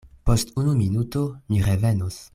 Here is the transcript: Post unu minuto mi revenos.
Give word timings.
Post 0.29 0.53
unu 0.61 0.73
minuto 0.79 1.23
mi 1.53 1.63
revenos. 1.71 2.23